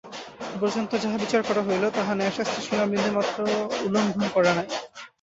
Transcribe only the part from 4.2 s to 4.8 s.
করে নাই।